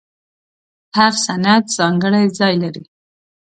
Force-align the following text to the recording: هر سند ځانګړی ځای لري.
هر 0.97 1.13
سند 1.25 1.63
ځانګړی 1.77 2.23
ځای 2.37 2.53
لري. 2.63 2.83